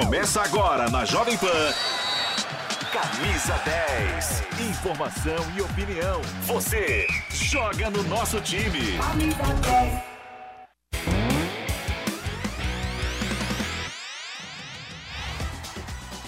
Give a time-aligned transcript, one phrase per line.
[0.00, 1.72] Começa agora na Jovem Pan.
[2.92, 4.42] Camisa 10.
[4.68, 6.20] Informação e opinião.
[6.46, 8.98] Você joga no nosso time.
[8.98, 10.14] Camisa 10.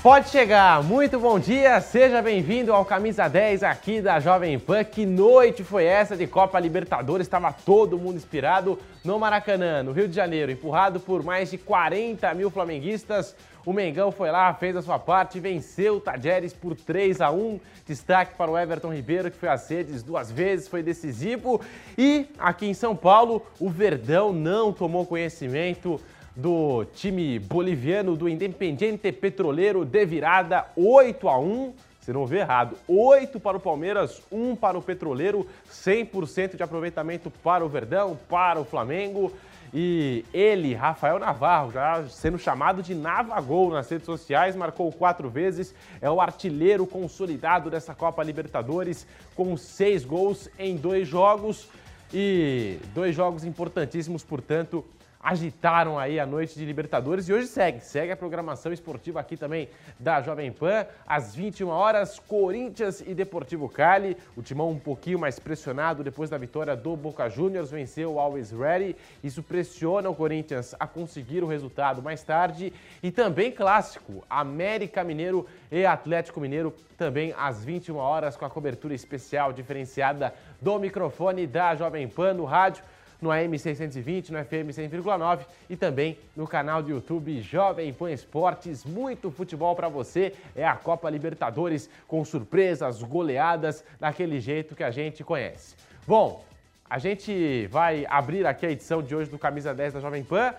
[0.07, 4.85] Pode chegar, muito bom dia, seja bem-vindo ao Camisa 10 aqui da Jovem Pan.
[4.85, 7.27] Que noite foi essa de Copa Libertadores?
[7.27, 12.33] Estava todo mundo inspirado no Maracanã, no Rio de Janeiro, empurrado por mais de 40
[12.35, 13.35] mil flamenguistas.
[13.67, 17.59] O Mengão foi lá, fez a sua parte, venceu o Tajeres por 3 a 1
[17.85, 21.61] Destaque para o Everton Ribeiro, que foi a sedes duas vezes, foi decisivo.
[21.99, 26.01] E aqui em São Paulo, o Verdão não tomou conhecimento
[26.37, 31.75] do time boliviano do Independiente Petroleiro de virada 8 a 1.
[32.01, 32.77] Você não vê errado.
[32.87, 38.61] 8 para o Palmeiras, 1 para o Petroleiro, 100% de aproveitamento para o Verdão, para
[38.61, 39.33] o Flamengo.
[39.79, 45.75] E ele, Rafael Navarro, já sendo chamado de Navagol nas redes sociais, marcou quatro vezes,
[46.01, 51.69] é o artilheiro consolidado dessa Copa Libertadores, com seis gols em dois jogos.
[52.11, 54.83] E dois jogos importantíssimos, portanto,
[55.27, 59.69] agitaram aí a noite de Libertadores e hoje segue, segue a programação esportiva aqui também
[59.99, 65.41] da Jovem Pan, às 21 horas, Corinthians e Deportivo Cali, o timão um pouquinho mais
[65.41, 70.77] pressionado depois da vitória do Boca Juniors, venceu o Always Ready, isso pressiona o Corinthians
[70.79, 72.73] a conseguir o resultado mais tarde.
[73.03, 78.95] E também clássico, América Mineiro e Atlético Mineiro, também às 21 horas com a cobertura
[78.95, 82.85] especial diferenciada do microfone da Jovem Pan no rádio
[83.21, 88.85] no AM 620, no FM 100,9 e também no canal do YouTube Jovem Pan Esportes.
[88.85, 90.35] Muito futebol para você.
[90.55, 95.77] É a Copa Libertadores com surpresas, goleadas, daquele jeito que a gente conhece.
[96.07, 96.45] Bom,
[96.89, 100.55] a gente vai abrir aqui a edição de hoje do Camisa 10 da Jovem Pan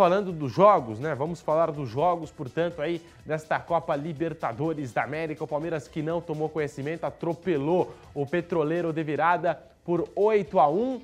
[0.00, 1.14] falando dos jogos, né?
[1.14, 5.44] Vamos falar dos jogos, portanto, aí desta Copa Libertadores da América.
[5.44, 11.02] O Palmeiras que não tomou conhecimento atropelou o Petroleiro de virada por 8 a 1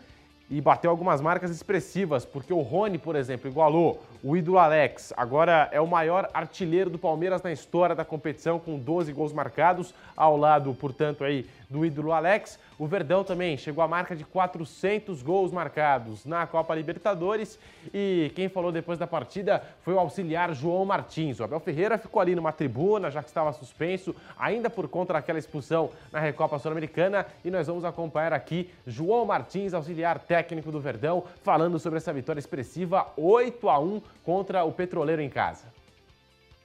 [0.48, 5.68] e bateu algumas marcas expressivas, porque o Rony, por exemplo, igualou o ídolo Alex, agora
[5.72, 10.36] é o maior artilheiro do Palmeiras na história da competição, com 12 gols marcados, ao
[10.36, 12.58] lado, portanto, aí do ídolo Alex.
[12.78, 17.58] O Verdão também chegou à marca de 400 gols marcados na Copa Libertadores.
[17.92, 21.40] E quem falou depois da partida foi o auxiliar João Martins.
[21.40, 25.38] O Abel Ferreira ficou ali numa tribuna, já que estava suspenso, ainda por conta daquela
[25.38, 27.26] expulsão na Recopa Sul-Americana.
[27.44, 30.35] E nós vamos acompanhar aqui João Martins, auxiliar técnico
[30.70, 35.64] do Verdão, falando sobre essa vitória expressiva 8 a 1 contra o Petroleiro em casa.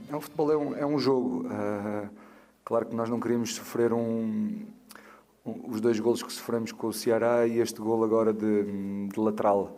[0.10, 1.48] É, o futebol é um, é um jogo.
[1.48, 2.10] Uh,
[2.64, 4.66] claro que nós não queríamos sofrer um,
[5.46, 9.78] os dois golos que sofremos com o Ceará e este gol agora de, de lateral,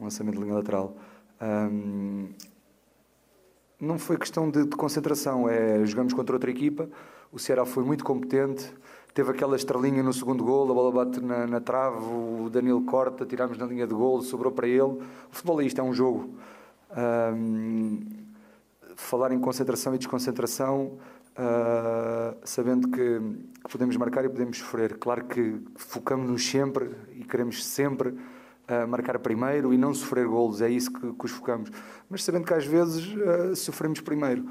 [0.00, 0.94] um lançamento de linha lateral.
[1.40, 2.28] Um,
[3.78, 6.88] não foi questão de, de, concentração, é jogamos contra outra equipa,
[7.30, 8.72] o Ceará foi muito competente,
[9.16, 13.24] teve aquela estrelinha no segundo gol, a bola bate na, na trave, o Danilo corta,
[13.24, 14.82] tiramos na linha de gol, sobrou para ele.
[14.82, 15.00] O
[15.30, 16.34] futebol é isto, é um jogo.
[17.34, 18.04] Um,
[18.94, 20.98] falar em concentração e desconcentração,
[21.32, 23.20] uh, sabendo que,
[23.64, 24.98] que, podemos marcar e podemos sofrer.
[24.98, 30.68] Claro que focamos-nos sempre e queremos sempre uh, marcar primeiro e não sofrer golos, é
[30.68, 31.70] isso que, que os focamos.
[32.10, 34.44] Mas sabendo que às vezes uh, sofremos primeiro.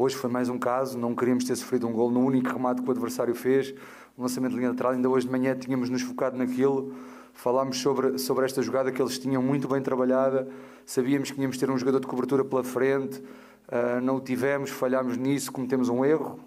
[0.00, 2.88] Hoje foi mais um caso, não queríamos ter sofrido um gol no único remate que
[2.88, 3.74] o adversário fez,
[4.22, 4.92] lançamento de linha lateral.
[4.92, 6.94] Ainda hoje de manhã tínhamos nos focado naquilo,
[7.32, 10.48] falámos sobre, sobre esta jogada que eles tinham muito bem trabalhada,
[10.84, 13.22] sabíamos que tínhamos de ter um jogador de cobertura pela frente,
[13.68, 16.40] Uh, não o tivemos, falhámos nisso, cometemos um erro,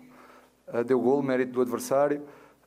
[0.74, 2.24] uh, deu gol, mérito do adversário,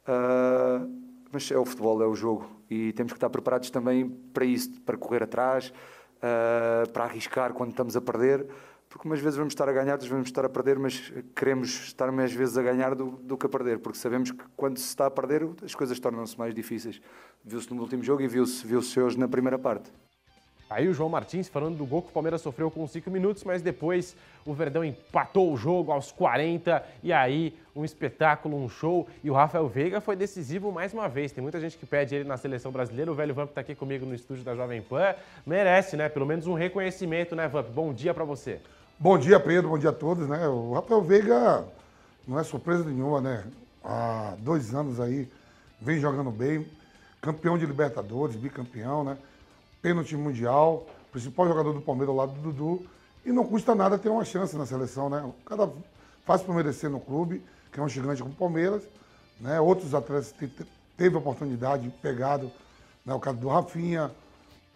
[0.06, 0.88] uh,
[1.32, 2.46] mas é o futebol, é o jogo.
[2.70, 5.72] E temos que estar preparados também para isso, para correr atrás,
[6.92, 8.46] para arriscar quando estamos a perder,
[8.94, 12.12] porque umas vezes vamos estar a ganhar, outras vamos estar a perder, mas queremos estar
[12.12, 15.06] mais vezes a ganhar do, do que a perder, porque sabemos que quando se está
[15.06, 17.00] a perder as coisas tornam-se mais difíceis.
[17.44, 19.90] Viu-se no último jogo e viu-se viu, hoje na primeira parte.
[20.70, 23.62] Aí o João Martins falando do gol que o Palmeiras sofreu com 5 minutos, mas
[23.62, 24.16] depois
[24.46, 29.08] o Verdão empatou o jogo aos 40 e aí um espetáculo, um show.
[29.24, 31.32] E o Rafael Veiga foi decisivo mais uma vez.
[31.32, 33.10] Tem muita gente que pede ele na seleção brasileira.
[33.10, 35.16] O velho Vamp está aqui comigo no estúdio da Jovem Pan.
[35.44, 36.08] Merece, né?
[36.08, 37.68] Pelo menos um reconhecimento, né, Vamp?
[37.70, 38.60] Bom dia para você.
[38.96, 39.70] Bom dia, Pedro.
[39.70, 40.46] Bom dia a todos, né?
[40.46, 41.66] O Rafael Veiga
[42.26, 43.44] não é surpresa nenhuma, né?
[43.82, 45.28] Há dois anos aí
[45.80, 46.64] vem jogando bem,
[47.20, 49.18] campeão de Libertadores, bicampeão, né?
[49.82, 52.86] pênalti mundial, principal jogador do Palmeiras ao lado do Dudu.
[53.26, 55.20] E não custa nada ter uma chance na seleção, né?
[55.22, 55.68] O cara
[56.24, 57.42] faz para merecer no clube,
[57.72, 58.84] que é um gigante como o Palmeiras.
[59.40, 59.60] Né?
[59.60, 60.32] Outros atletas
[60.96, 62.50] teve oportunidade, pegado,
[63.04, 63.12] né?
[63.12, 64.12] o caso do Rafinha,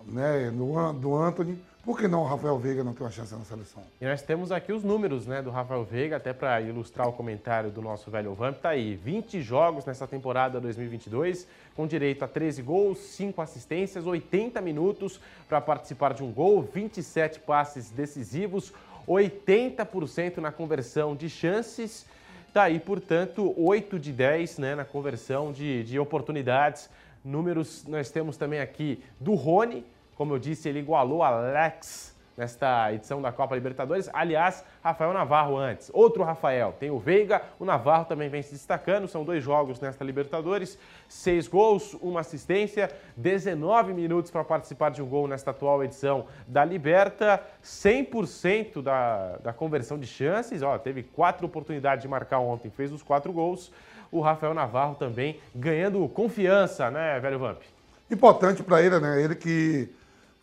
[0.04, 0.50] né?
[0.50, 1.67] do, do Anthony.
[1.84, 3.82] Por que não o Rafael Veiga não tem uma chance na seleção?
[4.00, 7.70] E nós temos aqui os números né, do Rafael Veiga, até para ilustrar o comentário
[7.70, 8.58] do nosso velho Vamp.
[8.58, 14.60] Tá aí, 20 jogos nessa temporada 2022, com direito a 13 gols, 5 assistências, 80
[14.60, 18.72] minutos para participar de um gol, 27 passes decisivos,
[19.06, 22.04] 80% na conversão de chances.
[22.52, 26.90] Tá aí, portanto, 8 de 10 né, na conversão de, de oportunidades.
[27.24, 29.84] Números nós temos também aqui do Rony,
[30.18, 34.10] como eu disse, ele igualou Alex nesta edição da Copa Libertadores.
[34.12, 35.92] Aliás, Rafael Navarro antes.
[35.94, 36.74] Outro Rafael.
[36.78, 39.06] Tem o Veiga, o Navarro também vem se destacando.
[39.06, 40.76] São dois jogos nesta Libertadores.
[41.08, 46.64] Seis gols, uma assistência, 19 minutos para participar de um gol nesta atual edição da
[46.64, 47.40] Liberta.
[47.62, 50.62] 100% da, da conversão de chances.
[50.62, 53.70] Ó, teve quatro oportunidades de marcar ontem, fez os quatro gols.
[54.10, 57.62] O Rafael Navarro também ganhando confiança, né, velho Vamp?
[58.10, 59.22] Importante para ele, né?
[59.22, 59.90] Ele que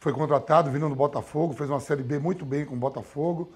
[0.05, 3.49] foi contratado, vindo do Botafogo, fez uma Série B muito bem com o Botafogo.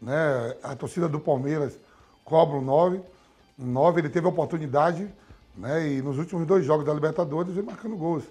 [0.00, 0.12] Né?
[0.60, 1.78] A torcida do Palmeiras
[2.24, 3.00] cobra um 9.
[3.56, 5.08] Um 9, ele teve a oportunidade,
[5.56, 5.88] né?
[5.88, 8.24] e nos últimos dois jogos da Libertadores vem marcando gols.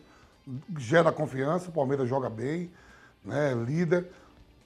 [0.78, 2.70] Gera confiança, o Palmeiras joga bem,
[3.24, 3.54] né?
[3.54, 4.06] líder.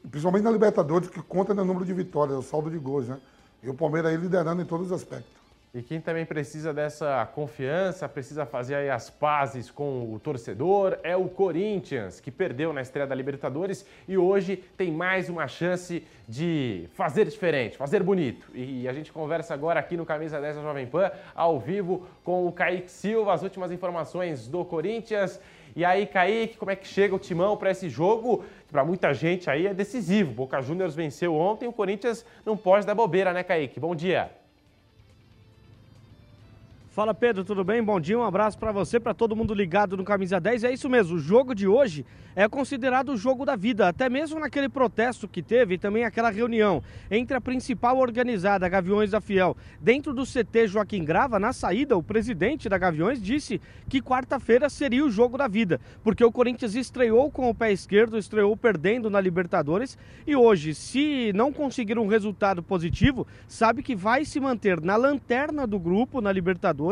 [0.10, 3.08] Principalmente na Libertadores, que conta no número de vitórias, o saldo de gols.
[3.08, 3.20] Né?
[3.62, 5.35] E o Palmeiras aí liderando em todos os aspectos.
[5.76, 11.28] E quem também precisa dessa confiança, precisa fazer as pazes com o torcedor, é o
[11.28, 17.26] Corinthians, que perdeu na estreia da Libertadores e hoje tem mais uma chance de fazer
[17.26, 18.50] diferente, fazer bonito.
[18.54, 22.48] E a gente conversa agora aqui no Camisa 10 da Jovem Pan, ao vivo, com
[22.48, 25.42] o Kaique Silva, as últimas informações do Corinthians.
[25.76, 28.46] E aí, Kaique, como é que chega o timão para esse jogo?
[28.72, 30.32] Para muita gente aí é decisivo.
[30.32, 33.78] Boca Juniors venceu ontem, o Corinthians não pode dar bobeira, né, Kaique?
[33.78, 34.32] Bom dia.
[36.96, 37.84] Fala Pedro, tudo bem?
[37.84, 40.64] Bom dia, um abraço para você, para todo mundo ligado no Camisa 10.
[40.64, 44.40] É isso mesmo, o jogo de hoje é considerado o jogo da vida, até mesmo
[44.40, 46.82] naquele protesto que teve e também aquela reunião
[47.12, 52.04] entre a principal organizada, Gaviões da Fiel, dentro do CT Joaquim Grava, na saída, o
[52.04, 53.60] presidente da Gaviões disse
[53.90, 58.18] que quarta-feira seria o jogo da vida, porque o Corinthians estreou com o pé esquerdo,
[58.18, 64.24] estreou perdendo na Libertadores e hoje, se não conseguir um resultado positivo, sabe que vai
[64.24, 66.85] se manter na lanterna do grupo na Libertadores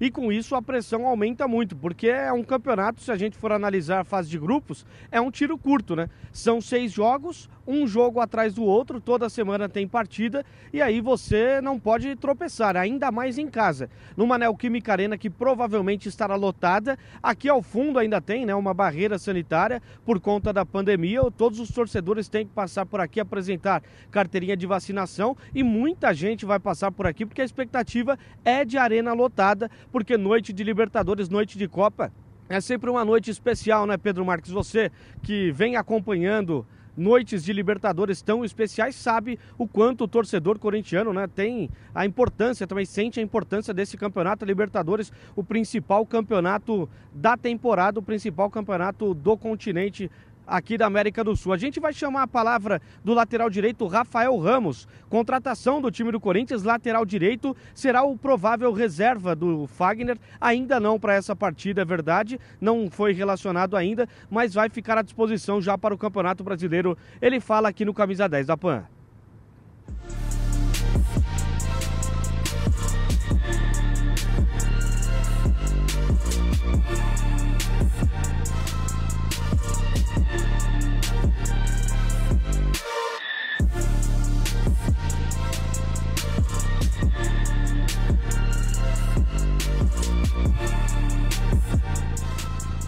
[0.00, 3.52] e com isso a pressão aumenta muito, porque é um campeonato, se a gente for
[3.52, 6.08] analisar a fase de grupos, é um tiro curto, né?
[6.32, 11.60] São seis jogos, um jogo atrás do outro, toda semana tem partida e aí você
[11.60, 13.88] não pode tropeçar, ainda mais em casa.
[14.16, 19.18] Numa Neoquímica Arena que provavelmente estará lotada, aqui ao fundo ainda tem né, uma barreira
[19.18, 21.22] sanitária por conta da pandemia.
[21.36, 26.44] Todos os torcedores têm que passar por aqui, apresentar carteirinha de vacinação e muita gente
[26.44, 31.28] vai passar por aqui porque a expectativa é de arena lotada, porque noite de Libertadores,
[31.28, 32.12] noite de Copa,
[32.48, 34.52] é sempre uma noite especial, né, Pedro Marques?
[34.52, 34.92] Você
[35.22, 36.64] que vem acompanhando
[36.96, 42.68] noites de Libertadores tão especiais sabe o quanto o torcedor corintiano né, tem a importância,
[42.68, 49.12] também sente a importância desse campeonato Libertadores, o principal campeonato da temporada, o principal campeonato
[49.14, 50.08] do continente
[50.46, 51.52] aqui da América do Sul.
[51.52, 54.86] A gente vai chamar a palavra do lateral direito Rafael Ramos.
[55.08, 60.18] Contratação do time do Corinthians, lateral direito, será o provável reserva do Fagner.
[60.40, 65.02] Ainda não para essa partida, é verdade, não foi relacionado ainda, mas vai ficar à
[65.02, 66.96] disposição já para o Campeonato Brasileiro.
[67.20, 68.93] Ele fala aqui no Camisa 10 da PAN.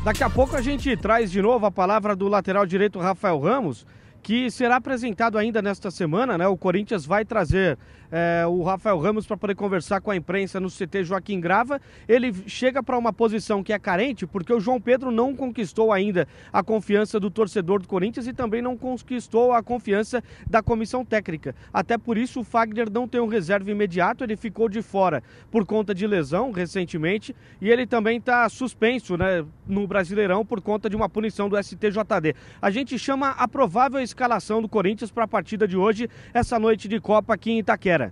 [0.06, 3.84] Daqui a pouco a gente traz de novo a palavra do lateral direito Rafael Ramos,
[4.22, 6.46] que será apresentado ainda nesta semana, né?
[6.46, 7.76] O Corinthians vai trazer
[8.10, 11.80] é, o Rafael Ramos para poder conversar com a imprensa no CT Joaquim Grava.
[12.08, 16.26] Ele chega para uma posição que é carente, porque o João Pedro não conquistou ainda
[16.52, 21.54] a confiança do torcedor do Corinthians e também não conquistou a confiança da comissão técnica.
[21.72, 25.64] Até por isso, o Fagner não tem um reserva imediato, ele ficou de fora por
[25.64, 30.96] conta de lesão recentemente e ele também está suspenso né, no Brasileirão por conta de
[30.96, 32.34] uma punição do STJD.
[32.60, 36.88] A gente chama a provável escalação do Corinthians para a partida de hoje, essa noite
[36.88, 38.05] de Copa aqui em Itaquera.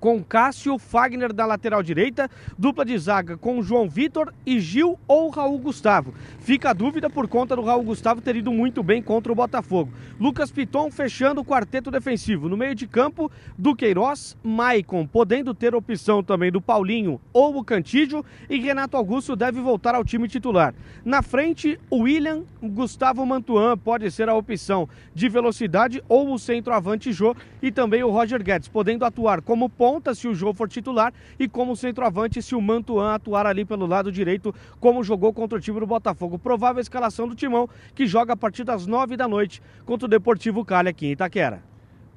[0.00, 5.30] Com Cássio Fagner da lateral direita, dupla de zaga com João Vitor e Gil ou
[5.30, 6.14] Raul Gustavo.
[6.38, 9.92] Fica a dúvida por conta do Raul Gustavo ter ido muito bem contra o Botafogo.
[10.20, 12.48] Lucas Piton fechando o quarteto defensivo.
[12.48, 18.24] No meio de campo, Duqueiroz, Maicon, podendo ter opção também do Paulinho ou o Cantídio
[18.48, 20.74] e Renato Augusto deve voltar ao time titular.
[21.04, 27.34] Na frente, William Gustavo Mantuan pode ser a opção de velocidade ou o centroavante Jô
[27.62, 31.48] e também o Roger Guedes, podendo atuar como ponta se o Jô for titular e
[31.48, 35.80] como centroavante se o Mantuan atuar ali pelo lado direito, como jogou contra o time
[35.80, 36.38] do Botafogo.
[36.38, 40.64] Provável escalação do Timão, que joga a partir das nove da noite contra o Deportivo
[40.64, 41.62] Cali aqui em Itaquera.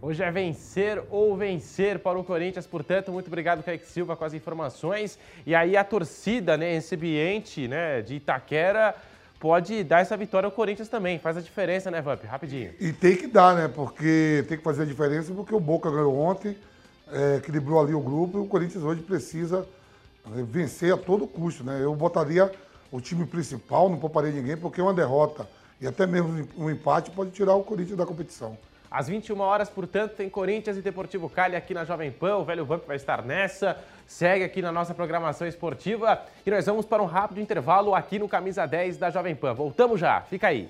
[0.01, 4.34] Hoje é vencer ou vencer para o Corinthians, portanto, muito obrigado, Kaique Silva, com as
[4.34, 5.20] informações.
[5.46, 8.96] E aí a torcida, né, esse ambiente né, de Itaquera,
[9.39, 11.20] pode dar essa vitória ao Corinthians também.
[11.20, 12.24] Faz a diferença, né, Vamp?
[12.24, 12.74] Rapidinho.
[12.80, 13.68] E tem que dar, né?
[13.68, 16.56] Porque tem que fazer a diferença, porque o Boca ganhou ontem,
[17.12, 19.68] é, equilibrou ali o grupo e o Corinthians hoje precisa
[20.25, 21.80] é, vencer a todo custo, né?
[21.84, 22.51] Eu botaria
[22.92, 25.48] o time principal, não pouparia ninguém, porque uma derrota
[25.80, 28.58] e até mesmo um empate pode tirar o Corinthians da competição.
[28.92, 32.38] Às 21 horas, portanto, tem Corinthians e Deportivo Cali aqui na Jovem Pan.
[32.38, 33.78] O Velho Vamp vai estar nessa.
[34.08, 36.20] Segue aqui na nossa programação esportiva.
[36.44, 39.54] E nós vamos para um rápido intervalo aqui no Camisa 10 da Jovem Pan.
[39.54, 40.22] Voltamos já.
[40.22, 40.70] Fica aí.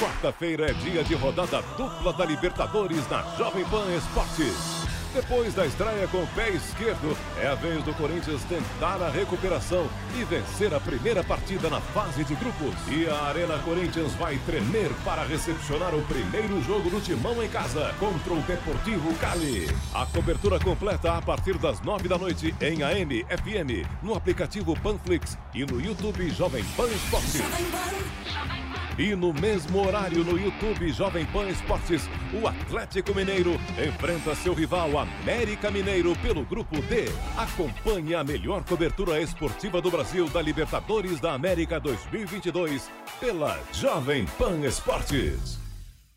[0.00, 4.88] Quarta-feira é dia de rodada dupla da Libertadores na Jovem Pan Esportes.
[5.12, 9.86] Depois da estreia com o pé esquerdo, é a vez do Corinthians tentar a recuperação
[10.18, 12.74] e vencer a primeira partida na fase de grupos.
[12.88, 17.94] E a Arena Corinthians vai tremer para recepcionar o primeiro jogo do Timão em casa
[17.98, 19.68] contra o Deportivo Cali.
[19.92, 25.36] A cobertura completa a partir das nove da noite em AM, FM, no aplicativo Panflix
[25.52, 28.69] e no YouTube Jovem Pan Esportes.
[29.00, 34.90] E no mesmo horário no YouTube Jovem Pan Esportes, o Atlético Mineiro enfrenta seu rival
[34.98, 37.06] América Mineiro pelo Grupo D.
[37.34, 44.60] Acompanhe a melhor cobertura esportiva do Brasil da Libertadores da América 2022 pela Jovem Pan
[44.66, 45.59] Esportes.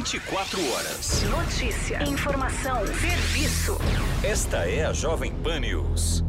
[0.00, 1.22] 24 horas.
[1.24, 3.76] Notícia, informação, serviço.
[4.24, 6.24] Esta é a Jovem Pan News.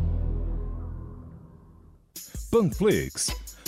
[2.52, 3.28] Panflix.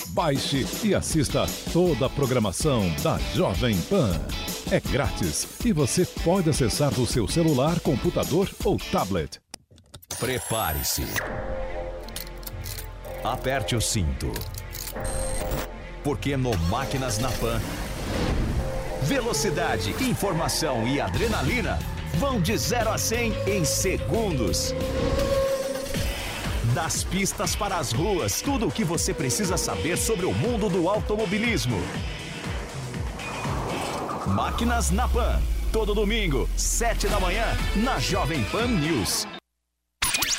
[0.10, 4.20] Baixe e assista toda a programação da Jovem Pan.
[4.70, 9.40] É grátis e você pode acessar do seu celular, computador ou tablet.
[10.20, 11.06] Prepare-se.
[13.24, 14.34] Aperte o cinto.
[16.04, 17.62] Porque no Máquinas na Pan,
[19.04, 21.78] velocidade, informação e adrenalina
[22.16, 24.74] vão de 0 a 100 em segundos.
[26.74, 30.90] Das pistas para as ruas, tudo o que você precisa saber sobre o mundo do
[30.90, 31.78] automobilismo.
[34.26, 35.42] Máquinas na Pan,
[35.72, 37.46] todo domingo, 7 da manhã,
[37.76, 39.28] na Jovem Pan News.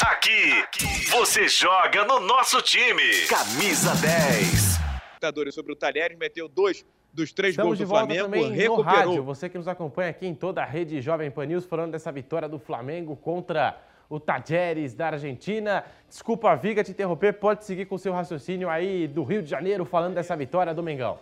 [0.01, 0.65] Aqui,
[1.11, 3.27] você joga no nosso time.
[3.29, 4.79] Camisa 10.
[5.15, 8.83] Libertadores sobre o Talheres, meteu dois dos três Estamos gols do Flamengo, também no recuperou.
[8.83, 9.23] rádio.
[9.23, 12.49] Você que nos acompanha aqui em toda a rede Jovem Pan News, falando dessa vitória
[12.49, 15.85] do Flamengo contra o Tajeres da Argentina.
[16.09, 17.35] Desculpa, Viga, te interromper.
[17.35, 20.83] Pode seguir com o seu raciocínio aí do Rio de Janeiro, falando dessa vitória do
[20.83, 21.19] Mengão.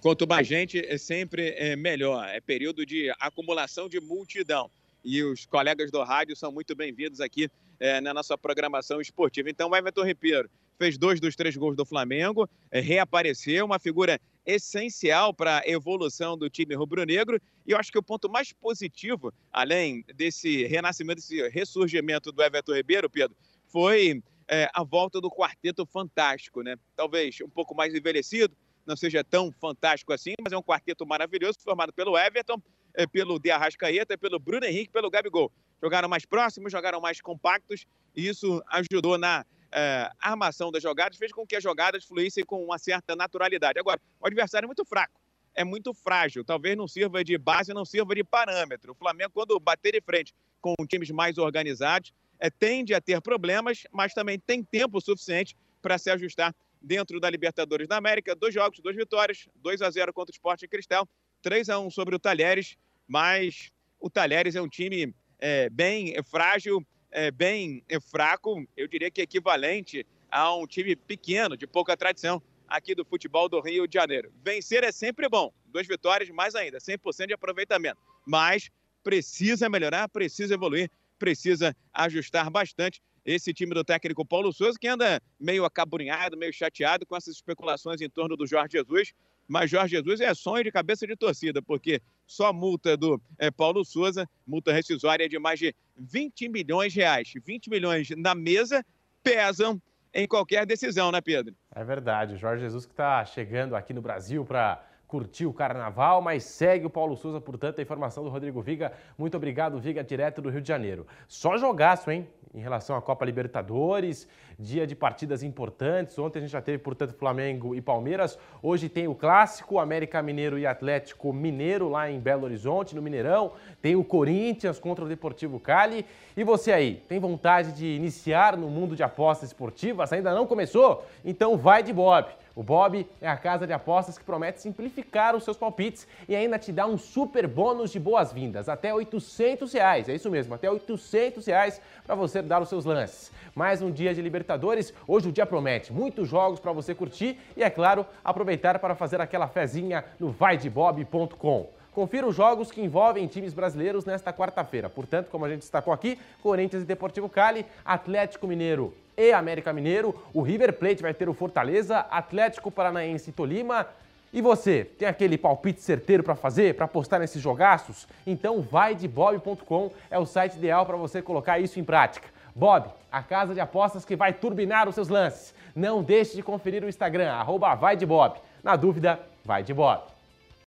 [0.00, 2.28] Quanto mais gente, é sempre é, melhor.
[2.28, 4.70] É período de acumulação de multidão.
[5.04, 9.50] E os colegas do rádio são muito bem-vindos aqui é, na nossa programação esportiva.
[9.50, 14.20] Então, o Everton Ribeiro fez dois dos três gols do Flamengo, é, reapareceu, uma figura
[14.44, 17.40] essencial para a evolução do time rubro-negro.
[17.66, 22.74] E eu acho que o ponto mais positivo, além desse renascimento, desse ressurgimento do Everton
[22.74, 26.76] Ribeiro, Pedro, foi é, a volta do quarteto fantástico, né?
[26.96, 31.58] Talvez um pouco mais envelhecido, não seja tão fantástico assim, mas é um quarteto maravilhoso,
[31.62, 32.60] formado pelo Everton,
[32.94, 35.50] é, pelo De Arrascaeta, pelo Bruno Henrique, pelo Gabigol.
[35.82, 41.32] Jogaram mais próximos, jogaram mais compactos, e isso ajudou na é, armação das jogadas, fez
[41.32, 43.78] com que as jogadas fluíssem com uma certa naturalidade.
[43.78, 45.20] Agora, o adversário é muito fraco,
[45.54, 48.92] é muito frágil, talvez não sirva de base, não sirva de parâmetro.
[48.92, 53.84] O Flamengo, quando bater de frente com times mais organizados, é, tende a ter problemas,
[53.90, 58.34] mas também tem tempo suficiente para se ajustar dentro da Libertadores da América.
[58.34, 61.08] Dois jogos, duas vitórias, 2 a 0 contra o Sport Cristal,
[61.42, 62.76] 3 a 1 sobre o Talheres,
[63.06, 69.10] mas o Talheres é um time é, bem frágil, é, bem é, fraco, eu diria
[69.10, 73.94] que equivalente a um time pequeno, de pouca tradição aqui do futebol do Rio de
[73.94, 74.32] Janeiro.
[74.42, 78.70] Vencer é sempre bom, duas vitórias mais ainda, 100% de aproveitamento, mas
[79.04, 85.22] precisa melhorar, precisa evoluir, precisa ajustar bastante esse time do técnico Paulo Souza, que anda
[85.38, 89.12] meio acabrunhado, meio chateado com essas especulações em torno do Jorge Jesus.
[89.52, 93.84] Mas Jorge Jesus é sonho de cabeça de torcida, porque só multa do é, Paulo
[93.84, 97.30] Souza, multa rescisória de mais de 20 milhões de reais.
[97.44, 98.82] 20 milhões na mesa
[99.22, 99.78] pesam
[100.14, 101.54] em qualquer decisão, né, Pedro?
[101.74, 102.38] É verdade.
[102.38, 106.90] Jorge Jesus que está chegando aqui no Brasil para curtir o carnaval, mas segue o
[106.90, 108.90] Paulo Souza, portanto, a informação do Rodrigo Viga.
[109.18, 111.06] Muito obrigado, Viga, direto do Rio de Janeiro.
[111.28, 112.26] Só jogaço, hein?
[112.54, 114.28] Em relação à Copa Libertadores,
[114.58, 116.18] dia de partidas importantes.
[116.18, 118.38] Ontem a gente já teve, portanto, Flamengo e Palmeiras.
[118.62, 123.52] Hoje tem o clássico América Mineiro e Atlético Mineiro lá em Belo Horizonte, no Mineirão.
[123.80, 126.04] Tem o Corinthians contra o Deportivo Cali.
[126.36, 130.12] E você aí, tem vontade de iniciar no mundo de apostas esportivas?
[130.12, 131.06] Ainda não começou?
[131.24, 132.28] Então vai de Bob.
[132.54, 136.58] O Bob é a casa de apostas que promete simplificar os seus palpites e ainda
[136.58, 141.46] te dá um super bônus de boas-vindas, até 800 reais, é isso mesmo, até 800
[141.46, 143.32] reais para você dar os seus lances.
[143.54, 147.62] Mais um dia de Libertadores, hoje o dia promete muitos jogos para você curtir e,
[147.62, 151.81] é claro, aproveitar para fazer aquela fezinha no vaidebob.com.
[151.94, 154.88] Confira os jogos que envolvem times brasileiros nesta quarta-feira.
[154.88, 160.14] Portanto, como a gente destacou aqui, Corinthians e Deportivo Cali, Atlético Mineiro e América Mineiro,
[160.32, 163.86] o River Plate vai ter o Fortaleza, Atlético Paranaense e Tolima.
[164.32, 168.08] E você, tem aquele palpite certeiro para fazer, para apostar nesses jogaços?
[168.26, 172.26] Então vai de bob.com, é o site ideal para você colocar isso em prática.
[172.54, 175.54] Bob, a casa de apostas que vai turbinar os seus lances.
[175.76, 178.38] Não deixe de conferir o Instagram, arroba vai de Bob.
[178.64, 180.11] Na dúvida, vai de Bob.